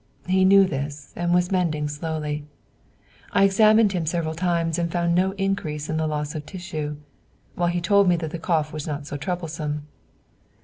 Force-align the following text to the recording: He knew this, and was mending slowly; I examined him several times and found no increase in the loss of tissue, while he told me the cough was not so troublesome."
He 0.25 0.45
knew 0.45 0.65
this, 0.65 1.13
and 1.15 1.31
was 1.31 1.51
mending 1.51 1.87
slowly; 1.87 2.43
I 3.33 3.43
examined 3.43 3.91
him 3.91 4.07
several 4.07 4.33
times 4.33 4.79
and 4.79 4.91
found 4.91 5.13
no 5.13 5.33
increase 5.33 5.89
in 5.91 5.97
the 5.97 6.07
loss 6.07 6.33
of 6.33 6.43
tissue, 6.47 6.95
while 7.53 7.67
he 7.69 7.81
told 7.81 8.09
me 8.09 8.15
the 8.15 8.39
cough 8.39 8.73
was 8.73 8.87
not 8.87 9.05
so 9.05 9.15
troublesome." 9.15 9.85